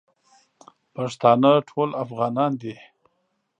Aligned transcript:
پښتانه 0.93 1.51
ټول 1.69 1.89
افغانان 2.03 2.51
دی 2.61 2.73